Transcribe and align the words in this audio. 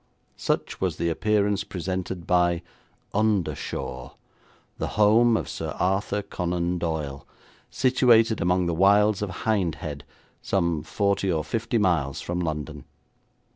Such 0.37 0.81
was 0.81 0.97
the 0.97 1.09
appearance 1.09 1.63
presented 1.63 2.25
by 2.25 2.63
'Undershaw', 3.13 4.15
the 4.79 4.87
home 4.97 5.37
of 5.37 5.47
Sir 5.47 5.75
Arthur 5.79 6.23
Conan 6.23 6.79
Doyle, 6.79 7.27
situated 7.69 8.41
among 8.41 8.65
the 8.65 8.73
wilds 8.73 9.21
of 9.21 9.43
Hindhead, 9.45 10.03
some 10.41 10.81
forty 10.81 11.31
or 11.31 11.43
fifty 11.43 11.77
miles 11.77 12.19
from 12.19 12.39
London. 12.39 12.85